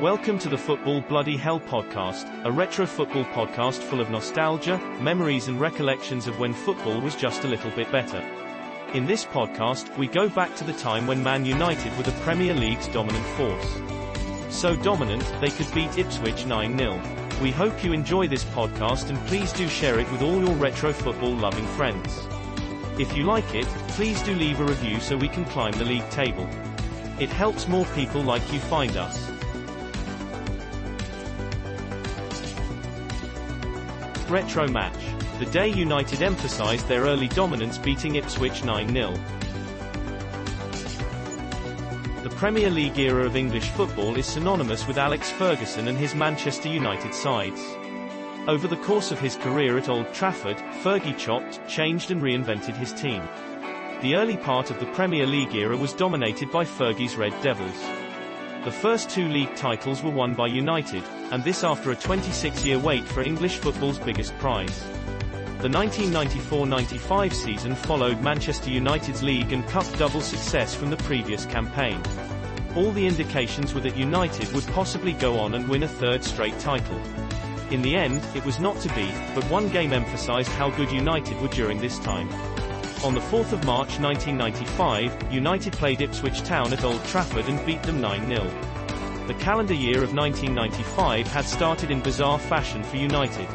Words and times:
Welcome 0.00 0.38
to 0.38 0.48
the 0.48 0.56
Football 0.56 1.02
Bloody 1.02 1.36
Hell 1.36 1.60
podcast, 1.60 2.24
a 2.46 2.50
retro 2.50 2.86
football 2.86 3.26
podcast 3.26 3.82
full 3.82 4.00
of 4.00 4.08
nostalgia, 4.08 4.78
memories 4.98 5.48
and 5.48 5.60
recollections 5.60 6.26
of 6.26 6.38
when 6.38 6.54
football 6.54 7.02
was 7.02 7.14
just 7.14 7.44
a 7.44 7.46
little 7.46 7.70
bit 7.72 7.92
better. 7.92 8.24
In 8.94 9.04
this 9.04 9.26
podcast, 9.26 9.94
we 9.98 10.06
go 10.06 10.30
back 10.30 10.56
to 10.56 10.64
the 10.64 10.72
time 10.72 11.06
when 11.06 11.22
Man 11.22 11.44
United 11.44 11.94
were 11.98 12.02
the 12.02 12.18
Premier 12.22 12.54
League's 12.54 12.88
dominant 12.88 13.26
force. 13.36 13.78
So 14.48 14.74
dominant, 14.74 15.30
they 15.42 15.50
could 15.50 15.70
beat 15.74 15.98
Ipswich 15.98 16.46
9-0. 16.46 17.42
We 17.42 17.50
hope 17.50 17.84
you 17.84 17.92
enjoy 17.92 18.26
this 18.26 18.44
podcast 18.44 19.10
and 19.10 19.18
please 19.26 19.52
do 19.52 19.68
share 19.68 19.98
it 19.98 20.10
with 20.10 20.22
all 20.22 20.42
your 20.42 20.54
retro 20.54 20.94
football 20.94 21.34
loving 21.34 21.66
friends. 21.76 22.26
If 22.98 23.14
you 23.14 23.24
like 23.24 23.54
it, 23.54 23.66
please 23.88 24.22
do 24.22 24.34
leave 24.34 24.60
a 24.60 24.64
review 24.64 24.98
so 24.98 25.18
we 25.18 25.28
can 25.28 25.44
climb 25.44 25.72
the 25.72 25.84
league 25.84 26.08
table. 26.08 26.48
It 27.18 27.28
helps 27.28 27.68
more 27.68 27.84
people 27.94 28.22
like 28.22 28.50
you 28.50 28.60
find 28.60 28.96
us. 28.96 29.30
Retro 34.30 34.68
match. 34.68 34.94
The 35.40 35.46
day 35.46 35.68
United 35.68 36.22
emphasised 36.22 36.86
their 36.86 37.02
early 37.02 37.26
dominance 37.28 37.78
beating 37.78 38.14
Ipswich 38.14 38.62
9-0. 38.62 39.18
The 42.22 42.30
Premier 42.30 42.70
League 42.70 42.98
era 42.98 43.26
of 43.26 43.34
English 43.34 43.68
football 43.70 44.16
is 44.16 44.26
synonymous 44.26 44.86
with 44.86 44.98
Alex 44.98 45.30
Ferguson 45.30 45.88
and 45.88 45.98
his 45.98 46.14
Manchester 46.14 46.68
United 46.68 47.12
sides. 47.12 47.60
Over 48.46 48.68
the 48.68 48.76
course 48.76 49.10
of 49.10 49.18
his 49.18 49.34
career 49.36 49.76
at 49.76 49.88
Old 49.88 50.12
Trafford, 50.14 50.58
Fergie 50.82 51.18
chopped, 51.18 51.66
changed 51.68 52.12
and 52.12 52.22
reinvented 52.22 52.76
his 52.76 52.92
team. 52.92 53.22
The 54.02 54.14
early 54.14 54.36
part 54.36 54.70
of 54.70 54.78
the 54.78 54.92
Premier 54.92 55.26
League 55.26 55.54
era 55.54 55.76
was 55.76 55.92
dominated 55.92 56.52
by 56.52 56.64
Fergie's 56.64 57.16
Red 57.16 57.34
Devils. 57.42 57.80
The 58.64 58.70
first 58.70 59.10
two 59.10 59.26
league 59.28 59.56
titles 59.56 60.02
were 60.02 60.10
won 60.10 60.34
by 60.34 60.46
United, 60.46 61.02
and 61.30 61.44
this 61.44 61.62
after 61.62 61.92
a 61.92 61.96
26-year 61.96 62.78
wait 62.78 63.04
for 63.04 63.22
English 63.22 63.58
football's 63.58 63.98
biggest 63.98 64.36
prize. 64.38 64.84
The 65.60 65.68
1994-95 65.68 67.32
season 67.32 67.74
followed 67.74 68.20
Manchester 68.20 68.70
United's 68.70 69.22
league 69.22 69.52
and 69.52 69.66
cup 69.68 69.86
double 69.98 70.20
success 70.20 70.74
from 70.74 70.90
the 70.90 70.96
previous 70.98 71.46
campaign. 71.46 72.00
All 72.74 72.92
the 72.92 73.06
indications 73.06 73.74
were 73.74 73.80
that 73.82 73.96
United 73.96 74.52
would 74.52 74.66
possibly 74.68 75.12
go 75.12 75.38
on 75.38 75.54
and 75.54 75.68
win 75.68 75.82
a 75.82 75.88
third 75.88 76.24
straight 76.24 76.58
title. 76.58 77.00
In 77.70 77.82
the 77.82 77.94
end, 77.94 78.22
it 78.34 78.44
was 78.44 78.58
not 78.58 78.80
to 78.80 78.94
be, 78.94 79.12
but 79.34 79.44
one 79.50 79.68
game 79.68 79.92
emphasized 79.92 80.50
how 80.52 80.70
good 80.70 80.90
United 80.90 81.40
were 81.40 81.48
during 81.48 81.80
this 81.80 81.98
time. 82.00 82.28
On 83.04 83.14
the 83.14 83.20
4th 83.20 83.52
of 83.52 83.64
March 83.64 83.98
1995, 84.00 85.32
United 85.32 85.72
played 85.74 86.00
Ipswich 86.00 86.42
Town 86.42 86.72
at 86.72 86.84
Old 86.84 87.04
Trafford 87.04 87.48
and 87.48 87.64
beat 87.64 87.82
them 87.82 88.00
9-0. 88.00 88.79
The 89.30 89.44
calendar 89.44 89.74
year 89.74 90.02
of 90.02 90.12
1995 90.12 91.28
had 91.28 91.44
started 91.44 91.92
in 91.92 92.00
bizarre 92.00 92.40
fashion 92.40 92.82
for 92.82 92.96
United. 92.96 93.46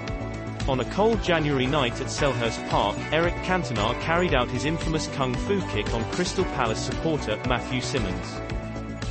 On 0.70 0.80
a 0.80 0.86
cold 0.86 1.22
January 1.22 1.66
night 1.66 2.00
at 2.00 2.08
Selhurst 2.08 2.66
Park, 2.70 2.96
Eric 3.12 3.34
Cantona 3.44 3.94
carried 4.00 4.34
out 4.34 4.48
his 4.48 4.64
infamous 4.64 5.08
kung 5.08 5.36
fu 5.36 5.60
kick 5.68 5.94
on 5.94 6.10
Crystal 6.14 6.46
Palace 6.56 6.80
supporter, 6.80 7.38
Matthew 7.50 7.82
Simmons. 7.82 8.40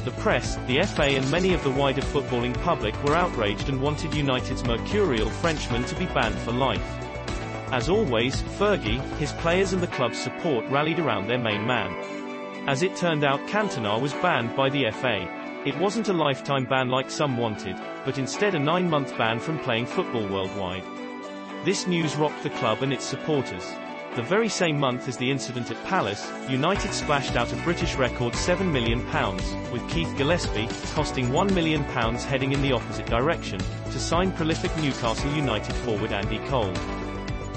The 0.07 0.13
press, 0.13 0.57
the 0.67 0.83
FA 0.85 1.03
and 1.03 1.31
many 1.31 1.53
of 1.53 1.63
the 1.65 1.71
wider 1.71 2.01
footballing 2.01 2.59
public 2.63 2.95
were 3.05 3.15
outraged 3.15 3.69
and 3.69 3.83
wanted 3.83 4.15
United's 4.15 4.65
mercurial 4.65 5.29
Frenchman 5.29 5.85
to 5.85 5.95
be 5.97 6.07
banned 6.07 6.39
for 6.39 6.53
life. 6.53 6.83
As 7.73 7.91
always, 7.91 8.41
Fergie, 8.57 9.03
his 9.19 9.33
players 9.33 9.75
and 9.75 9.83
the 9.83 9.89
club's 9.89 10.19
support 10.19 10.65
rallied 10.71 10.99
around 10.99 11.27
their 11.27 11.37
main 11.37 11.67
man. 11.67 11.95
As 12.67 12.83
it 12.83 12.97
turned 12.97 13.23
out 13.23 13.47
Cantona 13.49 14.01
was 14.01 14.15
banned 14.15 14.57
by 14.57 14.71
the 14.71 14.91
FA. 14.91 15.44
It 15.65 15.79
wasn't 15.79 16.11
a 16.11 16.13
lifetime 16.13 16.67
ban 16.67 16.91
like 16.91 17.11
some 17.11 17.39
wanted, 17.39 17.77
but 18.05 18.19
instead 18.19 18.55
a 18.55 18.59
nine-month 18.59 19.17
ban 19.17 19.41
from 19.41 19.59
playing 19.61 19.87
football 19.87 20.29
worldwide. 20.29 20.85
This 21.65 21.87
news 21.87 22.17
rocked 22.17 22.43
the 22.43 22.51
club 22.51 22.83
and 22.83 22.93
its 22.93 23.07
supporters. 23.07 23.73
The 24.15 24.23
very 24.23 24.51
same 24.51 24.79
month 24.79 25.09
as 25.09 25.17
the 25.17 25.31
incident 25.31 25.71
at 25.71 25.83
Palace, 25.87 26.31
United 26.51 26.93
splashed 26.93 27.35
out 27.37 27.51
a 27.51 27.57
British 27.63 27.95
record 27.95 28.35
£7 28.35 28.71
million, 28.71 29.03
with 29.73 29.89
Keith 29.89 30.15
Gillespie, 30.19 30.69
costing 30.93 31.29
£1 31.29 31.55
million 31.55 31.83
heading 31.83 32.53
in 32.53 32.61
the 32.61 32.73
opposite 32.73 33.07
direction, 33.07 33.59
to 33.91 33.99
sign 33.99 34.33
prolific 34.33 34.77
Newcastle 34.77 35.33
United 35.33 35.75
forward 35.77 36.13
Andy 36.13 36.41
Cole. 36.47 36.75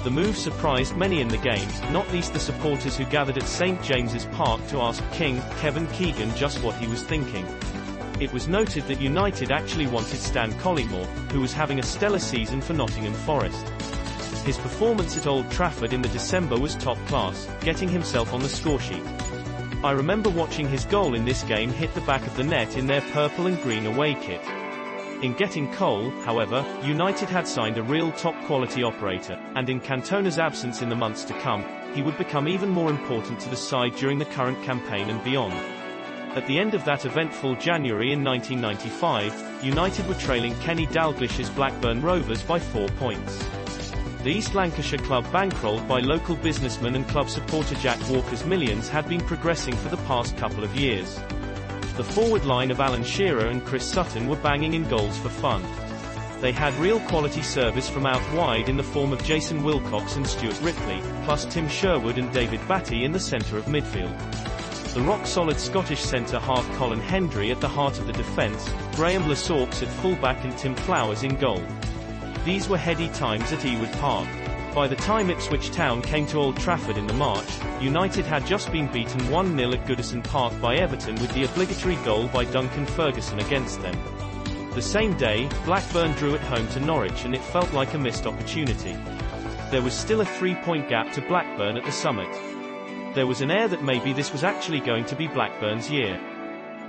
The 0.02 0.10
move 0.10 0.38
surprised 0.38 0.96
many 0.96 1.20
in 1.20 1.28
the 1.28 1.36
game, 1.36 1.68
not 1.92 2.10
least 2.10 2.32
the 2.32 2.40
supporters 2.40 2.96
who 2.96 3.04
gathered 3.04 3.36
at 3.36 3.46
St 3.46 3.82
James's 3.82 4.24
Park 4.32 4.66
to 4.68 4.80
ask 4.80 5.04
King, 5.12 5.42
Kevin 5.60 5.86
Keegan 5.88 6.34
just 6.34 6.62
what 6.62 6.74
he 6.76 6.86
was 6.86 7.02
thinking. 7.02 7.46
It 8.20 8.32
was 8.32 8.48
noted 8.48 8.88
that 8.88 9.00
United 9.00 9.52
actually 9.52 9.86
wanted 9.86 10.18
Stan 10.18 10.52
Collymore, 10.54 11.06
who 11.30 11.40
was 11.40 11.52
having 11.52 11.78
a 11.78 11.84
stellar 11.84 12.18
season 12.18 12.60
for 12.60 12.72
Nottingham 12.72 13.14
Forest. 13.14 13.68
His 14.44 14.58
performance 14.58 15.16
at 15.16 15.28
Old 15.28 15.48
Trafford 15.52 15.92
in 15.92 16.02
the 16.02 16.08
December 16.08 16.58
was 16.58 16.74
top 16.74 16.98
class, 17.06 17.48
getting 17.60 17.88
himself 17.88 18.32
on 18.32 18.40
the 18.40 18.48
scoresheet. 18.48 19.04
I 19.84 19.92
remember 19.92 20.30
watching 20.30 20.68
his 20.68 20.84
goal 20.84 21.14
in 21.14 21.24
this 21.24 21.44
game 21.44 21.70
hit 21.70 21.94
the 21.94 22.00
back 22.00 22.26
of 22.26 22.36
the 22.36 22.42
net 22.42 22.76
in 22.76 22.88
their 22.88 23.02
purple 23.12 23.46
and 23.46 23.62
green 23.62 23.86
away 23.86 24.14
kit. 24.14 24.42
In 25.22 25.34
getting 25.34 25.72
Cole, 25.74 26.10
however, 26.22 26.64
United 26.82 27.28
had 27.28 27.46
signed 27.46 27.78
a 27.78 27.82
real 27.84 28.10
top-quality 28.12 28.82
operator, 28.82 29.38
and 29.54 29.70
in 29.70 29.78
Cantona's 29.78 30.40
absence 30.40 30.82
in 30.82 30.88
the 30.88 30.96
months 30.96 31.22
to 31.24 31.40
come, 31.40 31.64
he 31.94 32.02
would 32.02 32.18
become 32.18 32.48
even 32.48 32.68
more 32.68 32.90
important 32.90 33.38
to 33.40 33.48
the 33.48 33.56
side 33.56 33.94
during 33.94 34.18
the 34.18 34.24
current 34.24 34.60
campaign 34.64 35.08
and 35.08 35.22
beyond. 35.22 35.77
At 36.38 36.46
the 36.46 36.60
end 36.60 36.74
of 36.74 36.84
that 36.84 37.04
eventful 37.04 37.56
January 37.56 38.12
in 38.12 38.22
1995, 38.22 39.64
United 39.64 40.06
were 40.06 40.14
trailing 40.14 40.54
Kenny 40.60 40.86
Dalglish's 40.86 41.50
Blackburn 41.50 42.00
Rovers 42.00 42.42
by 42.42 42.60
four 42.60 42.88
points. 42.90 43.44
The 44.22 44.30
East 44.30 44.54
Lancashire 44.54 45.00
club 45.00 45.24
bankrolled 45.32 45.88
by 45.88 45.98
local 45.98 46.36
businessman 46.36 46.94
and 46.94 47.08
club 47.08 47.28
supporter 47.28 47.74
Jack 47.74 47.98
Walker's 48.08 48.44
millions 48.44 48.88
had 48.88 49.08
been 49.08 49.20
progressing 49.20 49.74
for 49.74 49.88
the 49.88 49.96
past 50.06 50.36
couple 50.36 50.62
of 50.62 50.76
years. 50.76 51.18
The 51.96 52.04
forward 52.04 52.44
line 52.44 52.70
of 52.70 52.78
Alan 52.78 53.02
Shearer 53.02 53.48
and 53.48 53.66
Chris 53.66 53.84
Sutton 53.84 54.28
were 54.28 54.36
banging 54.36 54.74
in 54.74 54.88
goals 54.88 55.18
for 55.18 55.30
fun. 55.30 55.64
They 56.40 56.52
had 56.52 56.72
real 56.74 57.00
quality 57.00 57.42
service 57.42 57.88
from 57.88 58.06
out 58.06 58.22
wide 58.32 58.68
in 58.68 58.76
the 58.76 58.84
form 58.84 59.12
of 59.12 59.24
Jason 59.24 59.64
Wilcox 59.64 60.14
and 60.14 60.24
Stuart 60.24 60.60
Ripley, 60.62 61.02
plus 61.24 61.46
Tim 61.46 61.68
Sherwood 61.68 62.16
and 62.16 62.32
David 62.32 62.60
Batty 62.68 63.04
in 63.04 63.10
the 63.10 63.18
centre 63.18 63.58
of 63.58 63.64
midfield. 63.64 64.16
The 64.94 65.02
rock-solid 65.02 65.60
Scottish 65.60 66.00
centre 66.00 66.40
half 66.40 66.66
Colin 66.76 66.98
Hendry 66.98 67.50
at 67.50 67.60
the 67.60 67.68
heart 67.68 67.98
of 67.98 68.06
the 68.06 68.12
defence, 68.12 68.68
Graeme 68.96 69.28
Le 69.28 69.36
Saux 69.36 69.82
at 69.82 69.88
full-back 69.88 70.42
and 70.44 70.56
Tim 70.56 70.74
Flowers 70.74 71.22
in 71.22 71.36
goal. 71.36 71.62
These 72.44 72.68
were 72.68 72.78
heady 72.78 73.08
times 73.10 73.52
at 73.52 73.60
Ewood 73.60 73.92
Park. 74.00 74.26
By 74.74 74.88
the 74.88 74.96
time 74.96 75.30
Ipswich 75.30 75.70
Town 75.70 76.02
came 76.02 76.26
to 76.28 76.38
Old 76.38 76.56
Trafford 76.56 76.96
in 76.96 77.06
the 77.06 77.12
March, 77.12 77.48
United 77.80 78.24
had 78.24 78.46
just 78.46 78.72
been 78.72 78.90
beaten 78.90 79.20
1-0 79.22 79.74
at 79.74 79.86
Goodison 79.86 80.24
Park 80.24 80.58
by 80.60 80.76
Everton 80.76 81.16
with 81.16 81.32
the 81.32 81.44
obligatory 81.44 81.96
goal 81.96 82.26
by 82.28 82.44
Duncan 82.46 82.86
Ferguson 82.86 83.38
against 83.40 83.80
them. 83.82 83.96
The 84.74 84.82
same 84.82 85.16
day, 85.16 85.48
Blackburn 85.64 86.12
drew 86.12 86.34
at 86.34 86.40
home 86.40 86.66
to 86.68 86.80
Norwich 86.80 87.24
and 87.24 87.34
it 87.34 87.42
felt 87.42 87.72
like 87.72 87.94
a 87.94 87.98
missed 87.98 88.26
opportunity. 88.26 88.96
There 89.70 89.82
was 89.82 89.94
still 89.94 90.22
a 90.22 90.26
three-point 90.26 90.88
gap 90.88 91.12
to 91.12 91.20
Blackburn 91.22 91.76
at 91.76 91.84
the 91.84 91.92
summit. 91.92 92.28
There 93.18 93.26
was 93.26 93.40
an 93.40 93.50
air 93.50 93.66
that 93.66 93.82
maybe 93.82 94.12
this 94.12 94.30
was 94.30 94.44
actually 94.44 94.78
going 94.78 95.04
to 95.06 95.16
be 95.16 95.26
Blackburn's 95.26 95.90
year. 95.90 96.20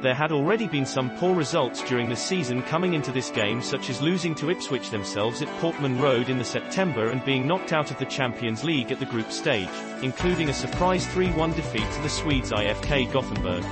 There 0.03 0.13
had 0.13 0.31
already 0.31 0.67
been 0.67 0.85
some 0.85 1.09
poor 1.17 1.33
results 1.33 1.81
during 1.81 2.07
the 2.07 2.15
season 2.15 2.61
coming 2.61 2.93
into 2.93 3.11
this 3.11 3.31
game 3.31 3.63
such 3.63 3.89
as 3.89 3.99
losing 3.99 4.35
to 4.35 4.51
Ipswich 4.51 4.91
themselves 4.91 5.41
at 5.41 5.47
Portman 5.59 5.99
Road 5.99 6.29
in 6.29 6.37
the 6.37 6.43
September 6.43 7.09
and 7.09 7.25
being 7.25 7.47
knocked 7.47 7.73
out 7.73 7.89
of 7.89 7.97
the 7.97 8.05
Champions 8.05 8.63
League 8.63 8.91
at 8.91 8.99
the 8.99 9.07
group 9.07 9.31
stage, 9.31 9.67
including 10.03 10.49
a 10.49 10.53
surprise 10.53 11.03
3-1 11.07 11.55
defeat 11.55 11.91
to 11.93 12.01
the 12.03 12.09
Swedes 12.09 12.51
IFK 12.51 13.11
Gothenburg. 13.11 13.65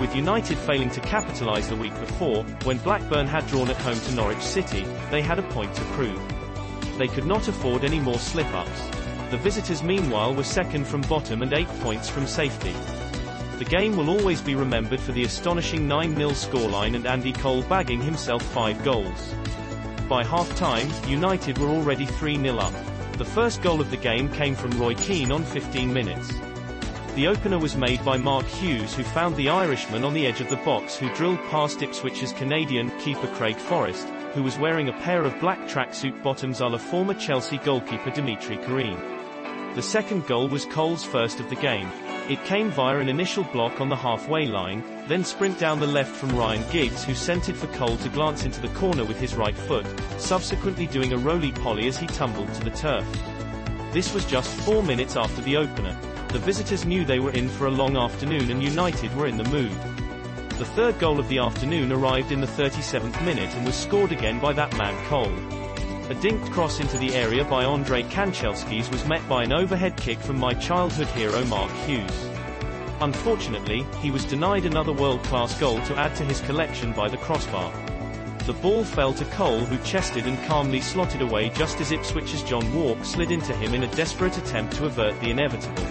With 0.00 0.16
United 0.16 0.58
failing 0.58 0.90
to 0.90 1.00
capitalise 1.02 1.68
the 1.68 1.76
week 1.76 1.94
before, 2.00 2.42
when 2.64 2.78
Blackburn 2.78 3.28
had 3.28 3.46
drawn 3.46 3.70
at 3.70 3.76
home 3.76 4.00
to 4.00 4.12
Norwich 4.12 4.42
City, 4.42 4.84
they 5.12 5.22
had 5.22 5.38
a 5.38 5.48
point 5.50 5.72
to 5.76 5.82
prove. 5.92 6.20
They 6.98 7.06
could 7.06 7.26
not 7.26 7.46
afford 7.46 7.84
any 7.84 8.00
more 8.00 8.18
slip-ups. 8.18 9.05
The 9.30 9.38
visitors 9.38 9.82
meanwhile 9.82 10.34
were 10.34 10.44
second 10.44 10.86
from 10.86 11.00
bottom 11.02 11.42
and 11.42 11.52
8 11.52 11.66
points 11.80 12.08
from 12.08 12.26
safety. 12.26 12.74
The 13.58 13.64
game 13.64 13.96
will 13.96 14.10
always 14.10 14.40
be 14.40 14.54
remembered 14.54 15.00
for 15.00 15.12
the 15.12 15.24
astonishing 15.24 15.88
9-0 15.88 16.14
scoreline 16.32 16.94
and 16.94 17.06
Andy 17.06 17.32
Cole 17.32 17.62
bagging 17.62 18.00
himself 18.00 18.42
5 18.52 18.84
goals. 18.84 19.34
By 20.08 20.22
half-time, 20.22 20.88
United 21.08 21.58
were 21.58 21.68
already 21.68 22.06
3-0 22.06 22.60
up. 22.60 22.72
The 23.18 23.24
first 23.24 23.62
goal 23.62 23.80
of 23.80 23.90
the 23.90 23.96
game 23.96 24.28
came 24.28 24.54
from 24.54 24.78
Roy 24.78 24.94
Keane 24.94 25.32
on 25.32 25.42
15 25.42 25.92
minutes. 25.92 26.32
The 27.16 27.26
opener 27.26 27.58
was 27.58 27.76
made 27.76 28.04
by 28.04 28.18
Mark 28.18 28.46
Hughes 28.46 28.94
who 28.94 29.02
found 29.02 29.34
the 29.34 29.48
Irishman 29.48 30.04
on 30.04 30.14
the 30.14 30.26
edge 30.26 30.40
of 30.40 30.50
the 30.50 30.56
box 30.58 30.94
who 30.94 31.12
drilled 31.14 31.40
past 31.48 31.80
Ipswich's 31.80 32.32
Canadian 32.34 32.96
keeper 33.00 33.26
Craig 33.28 33.56
Forrest, 33.56 34.06
who 34.34 34.42
was 34.42 34.58
wearing 34.58 34.90
a 34.90 35.00
pair 35.00 35.24
of 35.24 35.40
black 35.40 35.58
tracksuit 35.66 36.22
bottoms 36.22 36.60
a 36.60 36.66
la 36.66 36.78
former 36.78 37.14
Chelsea 37.14 37.56
goalkeeper 37.58 38.10
Dimitri 38.10 38.58
Kharine. 38.58 39.15
The 39.76 39.82
second 39.82 40.26
goal 40.26 40.48
was 40.48 40.64
Cole's 40.64 41.04
first 41.04 41.38
of 41.38 41.50
the 41.50 41.56
game. 41.56 41.90
It 42.30 42.42
came 42.46 42.70
via 42.70 42.96
an 42.96 43.10
initial 43.10 43.44
block 43.44 43.78
on 43.78 43.90
the 43.90 43.94
halfway 43.94 44.46
line, 44.46 44.82
then 45.06 45.22
sprint 45.22 45.58
down 45.58 45.80
the 45.80 45.86
left 45.86 46.16
from 46.16 46.34
Ryan 46.34 46.64
Giggs 46.70 47.04
who 47.04 47.14
sent 47.14 47.50
it 47.50 47.56
for 47.56 47.66
Cole 47.66 47.98
to 47.98 48.08
glance 48.08 48.46
into 48.46 48.62
the 48.62 48.70
corner 48.70 49.04
with 49.04 49.20
his 49.20 49.34
right 49.34 49.54
foot, 49.54 49.84
subsequently 50.16 50.86
doing 50.86 51.12
a 51.12 51.18
roly-poly 51.18 51.86
as 51.88 51.98
he 51.98 52.06
tumbled 52.06 52.54
to 52.54 52.64
the 52.64 52.70
turf. 52.70 53.06
This 53.92 54.14
was 54.14 54.24
just 54.24 54.48
four 54.62 54.82
minutes 54.82 55.14
after 55.14 55.42
the 55.42 55.58
opener. 55.58 55.94
The 56.28 56.38
visitors 56.38 56.86
knew 56.86 57.04
they 57.04 57.20
were 57.20 57.32
in 57.32 57.50
for 57.50 57.66
a 57.66 57.70
long 57.70 57.98
afternoon 57.98 58.50
and 58.50 58.62
United 58.62 59.14
were 59.14 59.26
in 59.26 59.36
the 59.36 59.44
mood. 59.44 59.76
The 60.56 60.64
third 60.64 60.98
goal 60.98 61.20
of 61.20 61.28
the 61.28 61.40
afternoon 61.40 61.92
arrived 61.92 62.32
in 62.32 62.40
the 62.40 62.46
37th 62.46 63.22
minute 63.26 63.54
and 63.54 63.66
was 63.66 63.74
scored 63.74 64.12
again 64.12 64.40
by 64.40 64.54
that 64.54 64.74
man 64.78 64.96
Cole. 65.08 65.65
A 66.08 66.14
dinked 66.14 66.52
cross 66.52 66.78
into 66.78 66.96
the 66.98 67.12
area 67.16 67.44
by 67.44 67.64
Andrei 67.64 68.04
Kanchelskis 68.04 68.88
was 68.92 69.04
met 69.06 69.28
by 69.28 69.42
an 69.42 69.52
overhead 69.52 69.96
kick 69.96 70.20
from 70.20 70.38
my 70.38 70.54
childhood 70.54 71.08
hero 71.08 71.44
Mark 71.46 71.72
Hughes. 71.84 72.28
Unfortunately, 73.00 73.84
he 74.00 74.12
was 74.12 74.24
denied 74.24 74.66
another 74.66 74.92
world-class 74.92 75.58
goal 75.58 75.80
to 75.82 75.96
add 75.98 76.14
to 76.14 76.24
his 76.24 76.40
collection 76.42 76.92
by 76.92 77.08
the 77.08 77.16
crossbar. 77.16 77.72
The 78.44 78.52
ball 78.52 78.84
fell 78.84 79.14
to 79.14 79.24
Cole 79.24 79.58
who 79.58 79.84
chested 79.84 80.26
and 80.26 80.40
calmly 80.46 80.80
slotted 80.80 81.22
away 81.22 81.48
just 81.48 81.80
as 81.80 81.90
Ipswich's 81.90 82.44
John 82.44 82.72
Wark 82.72 83.04
slid 83.04 83.32
into 83.32 83.52
him 83.56 83.74
in 83.74 83.82
a 83.82 83.96
desperate 83.96 84.38
attempt 84.38 84.76
to 84.76 84.86
avert 84.86 85.20
the 85.20 85.30
inevitable. 85.30 85.88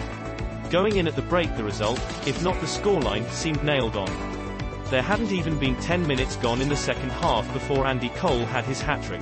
Going 0.69 0.95
in 0.95 1.09
at 1.09 1.17
the 1.17 1.23
break 1.23 1.53
the 1.57 1.63
result, 1.65 2.00
if 2.25 2.41
not 2.41 2.57
the 2.62 2.67
scoreline, 2.67 3.29
seemed 3.31 3.62
nailed 3.65 3.97
on. 3.97 4.09
There 4.85 5.01
hadn't 5.01 5.33
even 5.33 5.59
been 5.59 5.75
10 5.81 6.07
minutes 6.07 6.38
gone 6.38 6.62
in 6.62 6.69
the 6.69 6.77
second 6.77 7.09
half 7.09 7.51
before 7.51 7.85
Andy 7.85 8.09
Cole 8.15 8.45
had 8.45 8.63
his 8.63 8.79
hat-trick. 8.79 9.19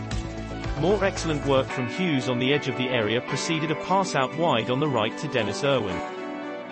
More 0.80 1.06
excellent 1.06 1.46
work 1.46 1.68
from 1.68 1.88
Hughes 1.88 2.28
on 2.28 2.40
the 2.40 2.52
edge 2.52 2.68
of 2.68 2.78
the 2.78 2.90
area 2.90 3.22
preceded 3.22 3.72
a 3.72 3.76
pass 3.76 4.16
out 4.16 4.36
wide 4.38 4.70
on 4.70 4.80
the 4.80 4.88
right 4.88 5.16
to 5.20 5.28
Denis 5.28 5.64
Irwin. 5.64 6.00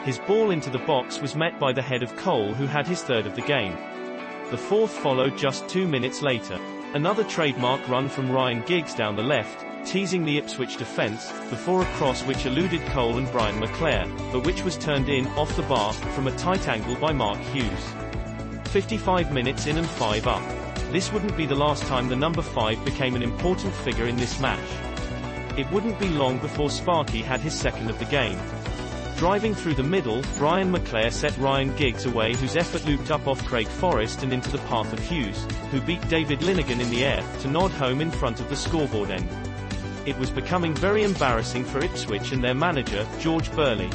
His 0.03 0.18
ball 0.18 0.50
into 0.50 0.69
the 0.69 0.80
box 0.80 1.21
was 1.21 1.36
met 1.36 1.59
by 1.59 1.71
the 1.71 1.83
head 1.83 2.01
of 2.01 2.15
Cole 2.18 2.53
who 2.53 2.65
had 2.65 2.88
his 2.88 3.03
third 3.03 3.27
of 3.27 3.36
the 3.36 3.42
game. 3.44 3.77
The 4.50 4.57
fourth 4.57 4.92
followed 4.92 5.38
just 5.38 5.69
two 5.69 5.88
minutes 5.88 6.21
later. 6.21 6.59
Another 6.94 7.24
trademark 7.24 7.88
run 7.88 8.09
from 8.09 8.31
Ryan 8.31 8.63
Giggs 8.63 8.95
down 8.95 9.15
the 9.15 9.24
left, 9.24 9.65
teasing 9.86 10.25
the 10.25 10.38
Ipswich 10.38 10.77
defence, 10.77 11.31
before 11.50 11.83
a 11.83 11.94
cross 11.94 12.24
which 12.24 12.45
eluded 12.45 12.81
Cole 12.88 13.18
and 13.18 13.31
Brian 13.31 13.62
McClair, 13.62 14.09
but 14.31 14.45
which 14.45 14.63
was 14.63 14.77
turned 14.77 15.07
in, 15.09 15.27
off 15.27 15.56
the 15.56 15.62
bar, 15.63 15.94
from 15.94 16.27
a 16.27 16.36
tight 16.38 16.68
angle 16.68 16.95
by 16.95 17.13
Mark 17.13 17.39
Hughes. 17.54 17.94
55 18.65 19.31
minutes 19.31 19.68
in 19.68 19.77
and 19.77 19.88
5 19.88 20.27
up. 20.27 20.61
This 20.92 21.14
wouldn't 21.14 21.38
be 21.38 21.46
the 21.46 21.56
last 21.56 21.84
time 21.84 22.10
the 22.10 22.18
number 22.18 22.42
5 22.42 22.84
became 22.84 23.16
an 23.16 23.24
important 23.24 23.74
figure 23.74 24.08
in 24.08 24.18
this 24.18 24.42
match. 24.42 24.60
It 25.58 25.72
wouldn't 25.72 25.98
be 26.00 26.10
long 26.10 26.38
before 26.40 26.70
Sparky 26.70 27.22
had 27.22 27.40
his 27.40 27.54
second 27.54 27.90
of 27.90 27.98
the 27.98 28.06
game. 28.06 28.38
Driving 29.16 29.56
through 29.56 29.76
the 29.76 29.84
middle, 29.84 30.22
Brian 30.38 30.70
McClair 30.70 31.10
set 31.10 31.38
Ryan 31.38 31.74
Giggs 31.78 32.06
away 32.06 32.36
whose 32.36 32.58
effort 32.58 32.86
looped 32.86 33.10
up 33.10 33.26
off 33.26 33.46
Craig 33.46 33.68
Forrest 33.68 34.22
and 34.24 34.34
into 34.34 34.52
the 34.52 34.58
path 34.68 34.92
of 34.92 35.00
Hughes, 35.00 35.48
who 35.72 35.80
beat 35.80 36.06
David 36.10 36.40
Linighan 36.40 36.82
in 36.82 36.90
the 36.90 37.06
air, 37.06 37.24
to 37.40 37.48
nod 37.48 37.72
home 37.72 38.02
in 38.02 38.12
front 38.12 38.42
of 38.42 38.50
the 38.50 38.56
scoreboard 38.58 39.12
end. 39.12 39.30
It 40.06 40.18
was 40.18 40.30
becoming 40.30 40.74
very 40.74 41.04
embarrassing 41.04 41.64
for 41.64 41.82
Ipswich 41.82 42.34
and 42.34 42.44
their 42.44 42.56
manager, 42.56 43.08
George 43.18 43.50
Burley. 43.54 43.90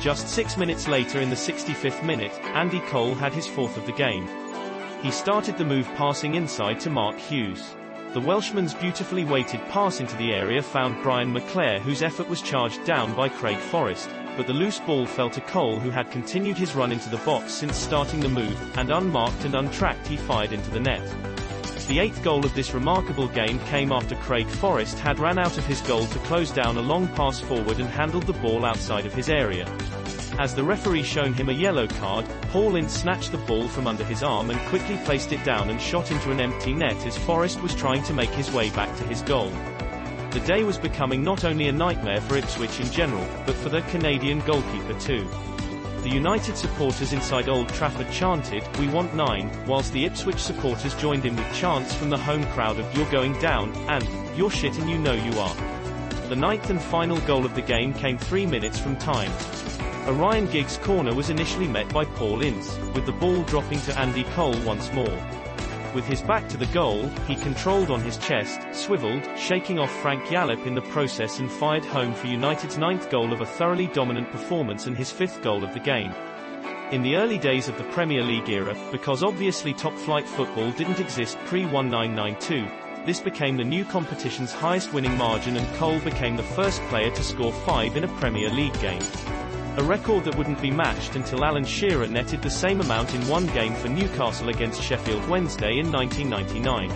Just 0.00 0.26
six 0.26 0.56
minutes 0.56 0.88
later 0.88 1.20
in 1.20 1.30
the 1.30 1.36
65th 1.36 2.02
minute, 2.02 2.32
Andy 2.54 2.80
Cole 2.88 3.14
had 3.14 3.32
his 3.32 3.46
fourth 3.46 3.76
of 3.76 3.86
the 3.86 3.92
game. 3.92 4.26
He 5.06 5.12
started 5.12 5.56
the 5.56 5.64
move 5.64 5.88
passing 5.94 6.34
inside 6.34 6.80
to 6.80 6.90
Mark 6.90 7.16
Hughes. 7.16 7.76
The 8.12 8.20
Welshman's 8.20 8.74
beautifully 8.74 9.24
weighted 9.24 9.60
pass 9.68 10.00
into 10.00 10.16
the 10.16 10.32
area 10.32 10.60
found 10.60 11.00
Brian 11.00 11.32
McClair 11.32 11.78
whose 11.78 12.02
effort 12.02 12.28
was 12.28 12.42
charged 12.42 12.84
down 12.84 13.14
by 13.14 13.28
Craig 13.28 13.58
Forrest, 13.58 14.10
but 14.36 14.48
the 14.48 14.52
loose 14.52 14.80
ball 14.80 15.06
fell 15.06 15.30
to 15.30 15.40
Cole 15.42 15.78
who 15.78 15.90
had 15.90 16.10
continued 16.10 16.58
his 16.58 16.74
run 16.74 16.90
into 16.90 17.08
the 17.08 17.18
box 17.18 17.52
since 17.52 17.76
starting 17.76 18.18
the 18.18 18.28
move, 18.28 18.60
and 18.76 18.90
unmarked 18.90 19.44
and 19.44 19.54
untracked 19.54 20.08
he 20.08 20.16
fired 20.16 20.50
into 20.50 20.70
the 20.72 20.80
net. 20.80 21.08
The 21.86 22.00
eighth 22.00 22.24
goal 22.24 22.44
of 22.44 22.56
this 22.56 22.74
remarkable 22.74 23.28
game 23.28 23.60
came 23.66 23.92
after 23.92 24.16
Craig 24.16 24.48
Forrest 24.48 24.98
had 24.98 25.20
ran 25.20 25.38
out 25.38 25.56
of 25.56 25.66
his 25.66 25.82
goal 25.82 26.04
to 26.06 26.18
close 26.30 26.50
down 26.50 26.78
a 26.78 26.82
long 26.82 27.06
pass 27.14 27.38
forward 27.38 27.78
and 27.78 27.88
handled 27.88 28.26
the 28.26 28.32
ball 28.32 28.64
outside 28.64 29.06
of 29.06 29.14
his 29.14 29.28
area. 29.28 29.66
As 30.38 30.54
the 30.54 30.62
referee 30.62 31.02
shown 31.02 31.32
him 31.32 31.48
a 31.48 31.52
yellow 31.52 31.86
card, 31.86 32.26
Paul 32.50 32.76
Ince 32.76 32.92
snatched 32.92 33.32
the 33.32 33.38
ball 33.38 33.66
from 33.68 33.86
under 33.86 34.04
his 34.04 34.22
arm 34.22 34.50
and 34.50 34.60
quickly 34.68 34.98
placed 35.06 35.32
it 35.32 35.42
down 35.44 35.70
and 35.70 35.80
shot 35.80 36.10
into 36.10 36.30
an 36.30 36.40
empty 36.40 36.74
net 36.74 37.06
as 37.06 37.16
Forrest 37.16 37.62
was 37.62 37.74
trying 37.74 38.02
to 38.02 38.12
make 38.12 38.28
his 38.28 38.52
way 38.52 38.68
back 38.70 38.94
to 38.98 39.04
his 39.04 39.22
goal. 39.22 39.50
The 40.32 40.40
day 40.40 40.62
was 40.62 40.76
becoming 40.76 41.24
not 41.24 41.44
only 41.44 41.68
a 41.68 41.72
nightmare 41.72 42.20
for 42.20 42.36
Ipswich 42.36 42.80
in 42.80 42.90
general, 42.90 43.26
but 43.46 43.54
for 43.54 43.70
the 43.70 43.80
Canadian 43.82 44.40
goalkeeper 44.40 44.92
too. 45.00 45.26
The 46.02 46.10
United 46.10 46.58
supporters 46.58 47.14
inside 47.14 47.48
Old 47.48 47.70
Trafford 47.70 48.12
chanted, 48.12 48.62
We 48.76 48.88
want 48.88 49.14
nine, 49.14 49.50
whilst 49.66 49.94
the 49.94 50.04
Ipswich 50.04 50.38
supporters 50.38 50.94
joined 50.96 51.24
in 51.24 51.34
with 51.34 51.54
chants 51.54 51.94
from 51.94 52.10
the 52.10 52.18
home 52.18 52.44
crowd 52.52 52.78
of 52.78 52.94
You're 52.94 53.10
going 53.10 53.40
down, 53.40 53.74
and, 53.88 54.06
You're 54.36 54.50
shit 54.50 54.76
and 54.76 54.90
you 54.90 54.98
know 54.98 55.14
you 55.14 55.32
are. 55.40 55.56
The 56.28 56.36
ninth 56.36 56.68
and 56.68 56.80
final 56.80 57.16
goal 57.20 57.46
of 57.46 57.54
the 57.54 57.62
game 57.62 57.94
came 57.94 58.18
three 58.18 58.44
minutes 58.44 58.78
from 58.78 58.96
time. 58.96 59.32
Ryan 60.12 60.46
Giggs 60.46 60.78
corner 60.78 61.12
was 61.14 61.30
initially 61.30 61.66
met 61.66 61.92
by 61.92 62.04
Paul 62.04 62.42
Ince, 62.42 62.78
with 62.94 63.06
the 63.06 63.12
ball 63.12 63.42
dropping 63.42 63.80
to 63.82 63.98
Andy 63.98 64.22
Cole 64.34 64.56
once 64.60 64.92
more. 64.92 65.18
With 65.94 66.06
his 66.06 66.22
back 66.22 66.48
to 66.50 66.56
the 66.56 66.66
goal, 66.66 67.08
he 67.26 67.34
controlled 67.34 67.90
on 67.90 68.00
his 68.00 68.16
chest, 68.18 68.60
swiveled, 68.72 69.26
shaking 69.36 69.78
off 69.78 69.90
Frank 70.02 70.22
Yallop 70.30 70.64
in 70.64 70.74
the 70.74 70.82
process 70.82 71.40
and 71.40 71.50
fired 71.50 71.84
home 71.84 72.14
for 72.14 72.28
United's 72.28 72.78
ninth 72.78 73.10
goal 73.10 73.32
of 73.32 73.40
a 73.40 73.46
thoroughly 73.46 73.88
dominant 73.88 74.30
performance 74.30 74.86
and 74.86 74.96
his 74.96 75.10
fifth 75.10 75.42
goal 75.42 75.64
of 75.64 75.74
the 75.74 75.80
game. 75.80 76.14
In 76.92 77.02
the 77.02 77.16
early 77.16 77.38
days 77.38 77.66
of 77.66 77.76
the 77.76 77.84
Premier 77.84 78.22
League 78.22 78.48
era, 78.48 78.76
because 78.92 79.24
obviously 79.24 79.74
top-flight 79.74 80.28
football 80.28 80.70
didn't 80.72 81.00
exist 81.00 81.36
pre-1992, 81.46 83.04
this 83.06 83.20
became 83.20 83.56
the 83.56 83.64
new 83.64 83.84
competition's 83.84 84.52
highest 84.52 84.92
winning 84.92 85.16
margin 85.18 85.56
and 85.56 85.76
Cole 85.76 85.98
became 86.00 86.36
the 86.36 86.42
first 86.42 86.80
player 86.82 87.10
to 87.10 87.24
score 87.24 87.52
five 87.52 87.96
in 87.96 88.04
a 88.04 88.18
Premier 88.18 88.50
League 88.50 88.78
game. 88.80 89.02
A 89.78 89.82
record 89.82 90.24
that 90.24 90.34
wouldn't 90.38 90.62
be 90.62 90.70
matched 90.70 91.16
until 91.16 91.44
Alan 91.44 91.64
Shearer 91.66 92.06
netted 92.06 92.40
the 92.40 92.48
same 92.48 92.80
amount 92.80 93.14
in 93.14 93.28
one 93.28 93.46
game 93.48 93.74
for 93.74 93.88
Newcastle 93.88 94.48
against 94.48 94.82
Sheffield 94.82 95.28
Wednesday 95.28 95.78
in 95.78 95.92
1999. 95.92 96.90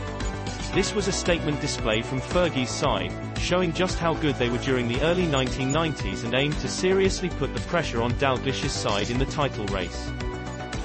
This 0.75 0.95
was 0.95 1.07
a 1.07 1.13
statement 1.13 1.61
display 1.61 2.01
from 2.01 2.23
Fergie's 2.23 2.71
side, 2.71 3.13
showing 3.39 3.75
just 3.75 3.99
how 3.99 4.15
good 4.15 4.37
they 4.37 4.49
were 4.49 4.65
during 4.65 4.89
the 4.89 4.99
early 5.03 5.27
1990s 5.27 6.25
and 6.25 6.33
aimed 6.33 6.59
to 6.61 6.69
seriously 6.69 7.29
put 7.29 7.53
the 7.53 7.61
pressure 7.69 8.01
on 8.01 8.13
Dalglish's 8.13 8.73
side 8.73 9.11
in 9.11 9.19
the 9.19 9.27
title 9.27 9.67
race. 9.67 10.11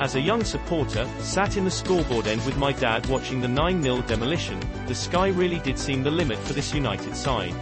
As 0.02 0.16
a 0.16 0.20
young 0.20 0.44
supporter, 0.44 1.08
sat 1.20 1.56
in 1.56 1.64
the 1.64 1.72
scoreboard 1.72 2.28
end 2.28 2.46
with 2.46 2.58
my 2.58 2.74
dad 2.74 3.06
watching 3.06 3.40
the 3.40 3.48
9-0 3.48 4.06
demolition, 4.06 4.60
the 4.88 4.94
sky 4.94 5.30
really 5.30 5.60
did 5.60 5.80
seem 5.80 6.04
the 6.04 6.12
limit 6.12 6.40
for 6.40 6.52
this 6.52 6.74
United 6.74 7.16
side. 7.16 7.56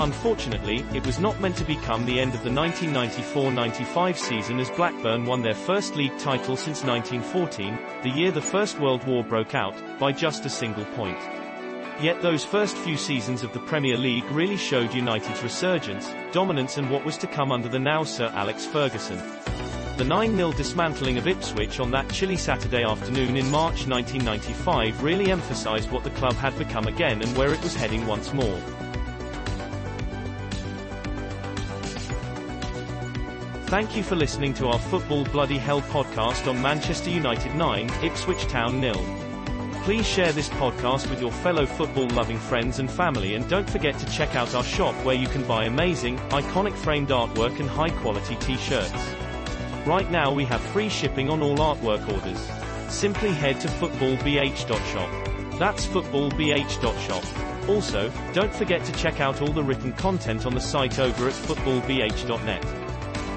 Unfortunately, 0.00 0.84
it 0.92 1.06
was 1.06 1.20
not 1.20 1.40
meant 1.40 1.56
to 1.56 1.64
become 1.64 2.04
the 2.04 2.18
end 2.18 2.34
of 2.34 2.42
the 2.42 2.50
1994-95 2.50 4.16
season 4.16 4.58
as 4.58 4.68
Blackburn 4.70 5.24
won 5.24 5.42
their 5.42 5.54
first 5.54 5.94
league 5.94 6.18
title 6.18 6.56
since 6.56 6.82
1914, 6.82 7.78
the 8.02 8.10
year 8.10 8.32
the 8.32 8.42
First 8.42 8.80
World 8.80 9.06
War 9.06 9.22
broke 9.22 9.54
out, 9.54 9.74
by 10.00 10.10
just 10.10 10.44
a 10.46 10.50
single 10.50 10.84
point. 10.96 11.18
Yet 12.02 12.20
those 12.22 12.44
first 12.44 12.76
few 12.76 12.96
seasons 12.96 13.44
of 13.44 13.52
the 13.52 13.60
Premier 13.60 13.96
League 13.96 14.28
really 14.32 14.56
showed 14.56 14.92
United's 14.92 15.44
resurgence, 15.44 16.12
dominance 16.32 16.76
and 16.76 16.90
what 16.90 17.04
was 17.04 17.16
to 17.18 17.28
come 17.28 17.52
under 17.52 17.68
the 17.68 17.78
now 17.78 18.02
Sir 18.02 18.32
Alex 18.34 18.66
Ferguson. 18.66 19.18
The 19.96 20.02
9-0 20.02 20.56
dismantling 20.56 21.18
of 21.18 21.28
Ipswich 21.28 21.78
on 21.78 21.92
that 21.92 22.10
chilly 22.10 22.36
Saturday 22.36 22.82
afternoon 22.82 23.36
in 23.36 23.48
March 23.48 23.86
1995 23.86 25.04
really 25.04 25.30
emphasised 25.30 25.92
what 25.92 26.02
the 26.02 26.10
club 26.10 26.34
had 26.34 26.58
become 26.58 26.88
again 26.88 27.22
and 27.22 27.36
where 27.36 27.54
it 27.54 27.62
was 27.62 27.76
heading 27.76 28.04
once 28.08 28.32
more. 28.32 28.60
Thank 33.74 33.96
you 33.96 34.04
for 34.04 34.14
listening 34.14 34.54
to 34.54 34.68
our 34.68 34.78
Football 34.78 35.24
Bloody 35.24 35.58
Hell 35.58 35.82
podcast 35.82 36.48
on 36.48 36.62
Manchester 36.62 37.10
United 37.10 37.56
9, 37.56 37.90
Ipswich 38.04 38.42
Town 38.44 38.80
nil. 38.80 39.04
Please 39.82 40.06
share 40.06 40.30
this 40.30 40.48
podcast 40.50 41.10
with 41.10 41.20
your 41.20 41.32
fellow 41.32 41.66
football-loving 41.66 42.38
friends 42.38 42.78
and 42.78 42.88
family 42.88 43.34
and 43.34 43.48
don't 43.48 43.68
forget 43.68 43.98
to 43.98 44.06
check 44.12 44.36
out 44.36 44.54
our 44.54 44.62
shop 44.62 44.94
where 45.04 45.16
you 45.16 45.26
can 45.26 45.42
buy 45.48 45.64
amazing, 45.64 46.18
iconic 46.28 46.72
framed 46.76 47.08
artwork 47.08 47.58
and 47.58 47.68
high-quality 47.68 48.36
t-shirts. 48.36 48.92
Right 49.84 50.08
now 50.08 50.32
we 50.32 50.44
have 50.44 50.60
free 50.60 50.88
shipping 50.88 51.28
on 51.28 51.42
all 51.42 51.56
artwork 51.56 52.08
orders. 52.12 52.48
Simply 52.94 53.32
head 53.32 53.60
to 53.62 53.66
footballbh.shop. 53.66 55.58
That's 55.58 55.84
footballbh.shop. 55.84 57.68
Also, 57.68 58.12
don't 58.34 58.54
forget 58.54 58.84
to 58.84 58.92
check 58.92 59.20
out 59.20 59.42
all 59.42 59.52
the 59.52 59.64
written 59.64 59.92
content 59.94 60.46
on 60.46 60.54
the 60.54 60.60
site 60.60 61.00
over 61.00 61.26
at 61.26 61.34
footballbh.net. 61.34 62.83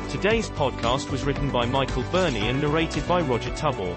Today's 0.09 0.49
podcast 0.49 1.11
was 1.11 1.25
written 1.25 1.51
by 1.51 1.65
Michael 1.65 2.03
Burney 2.03 2.47
and 2.47 2.61
narrated 2.61 3.05
by 3.09 3.19
Roger 3.19 3.49
T'Obor. 3.51 3.93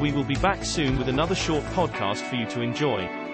We 0.00 0.10
will 0.10 0.24
be 0.24 0.34
back 0.34 0.64
soon 0.64 0.98
with 0.98 1.08
another 1.08 1.36
short 1.36 1.62
podcast 1.66 2.28
for 2.28 2.34
you 2.34 2.44
to 2.46 2.60
enjoy. 2.60 3.27